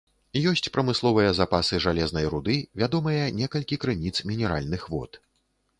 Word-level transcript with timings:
Ёсць 0.51 0.69
прамысловыя 0.77 1.35
запасы 1.39 1.81
жалезнай 1.85 2.25
руды, 2.35 2.57
вядомыя 2.83 3.29
некалькі 3.43 3.83
крыніц 3.83 4.15
мінеральных 4.33 4.91
вод. 4.95 5.11